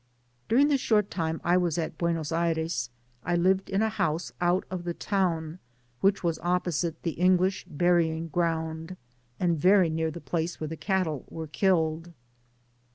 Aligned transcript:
During 0.49 0.69
the 0.69 0.79
short 0.79 1.11
tiine 1.11 1.39
I 1.43 1.57
was 1.57 1.77
at 1.77 1.95
Buenos 1.99 2.31
Aires, 2.31 2.89
I 3.23 3.35
lived 3.35 3.69
in 3.69 3.83
a 3.83 3.89
house 3.89 4.31
out 4.41 4.63
of 4.71 4.83
the 4.83 4.95
town, 4.95 5.59
which 5.99 6.23
was 6.23 6.39
oppo 6.39 6.73
site 6.73 6.99
the 7.03 7.19
English 7.21 7.65
burying 7.65 8.27
ground, 8.29 8.97
and 9.39 9.59
very 9.59 9.91
near 9.91 10.09
the 10.09 10.19
place 10.19 10.59
where 10.59 10.69
the 10.69 10.75
cattle 10.75 11.25
were 11.29 11.45
killed. 11.45 12.13